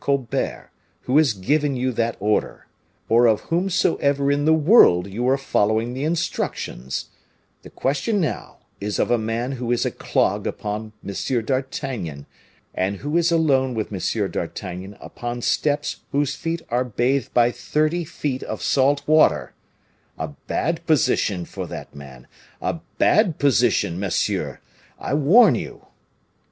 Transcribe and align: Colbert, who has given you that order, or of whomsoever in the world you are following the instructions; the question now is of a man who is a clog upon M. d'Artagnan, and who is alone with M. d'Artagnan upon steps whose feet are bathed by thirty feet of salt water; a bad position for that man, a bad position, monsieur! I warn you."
Colbert, 0.01 0.71
who 1.01 1.15
has 1.19 1.33
given 1.33 1.75
you 1.75 1.91
that 1.91 2.17
order, 2.19 2.65
or 3.07 3.27
of 3.27 3.41
whomsoever 3.41 4.31
in 4.31 4.45
the 4.45 4.51
world 4.51 5.05
you 5.05 5.29
are 5.29 5.37
following 5.37 5.93
the 5.93 6.03
instructions; 6.03 7.09
the 7.61 7.69
question 7.69 8.19
now 8.19 8.57
is 8.79 8.97
of 8.97 9.11
a 9.11 9.17
man 9.19 9.51
who 9.51 9.71
is 9.71 9.85
a 9.85 9.91
clog 9.91 10.47
upon 10.47 10.91
M. 11.07 11.45
d'Artagnan, 11.45 12.25
and 12.73 12.97
who 12.97 13.15
is 13.15 13.31
alone 13.31 13.75
with 13.75 13.93
M. 13.93 14.31
d'Artagnan 14.31 14.97
upon 14.99 15.39
steps 15.43 15.97
whose 16.11 16.33
feet 16.33 16.63
are 16.69 16.83
bathed 16.83 17.31
by 17.35 17.51
thirty 17.51 18.03
feet 18.03 18.41
of 18.41 18.63
salt 18.63 19.07
water; 19.07 19.53
a 20.17 20.29
bad 20.47 20.83
position 20.87 21.45
for 21.45 21.67
that 21.67 21.93
man, 21.93 22.25
a 22.59 22.79
bad 22.97 23.37
position, 23.37 23.99
monsieur! 23.99 24.61
I 24.97 25.13
warn 25.13 25.53
you." 25.53 25.85